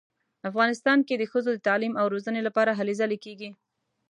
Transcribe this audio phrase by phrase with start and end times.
[0.49, 3.49] افغانستان کې د ښځو د تعلیم او روزنې لپاره هلې ځلې کیږي